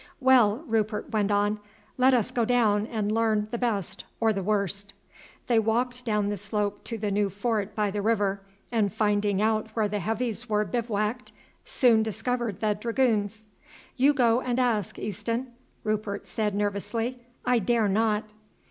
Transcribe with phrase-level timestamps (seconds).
[0.19, 1.59] "Well," Rupert went on,
[1.95, 4.93] "let us go down and learn the best or the worst."
[5.45, 8.41] They walked down the slope to the new fort by the river,
[8.71, 11.31] and finding out where the Heavies were bivouacked
[11.65, 13.45] soon discovered the Dragoons.
[13.95, 15.51] "You go and ask, Easton,"
[15.83, 18.33] Rupert said nervously; "I dare not."